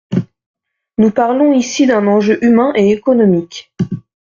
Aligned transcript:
Nous 0.97 1.11
parlons 1.11 1.53
ici 1.53 1.85
d’un 1.85 2.07
enjeu 2.07 2.39
humain 2.43 2.73
et 2.75 2.89
économique. 2.91 3.71